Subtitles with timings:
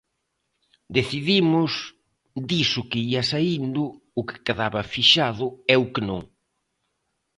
[0.97, 1.73] Decidimos,
[2.49, 3.83] diso que ía saíndo,
[4.19, 6.21] o que quedaba fixado e o que non.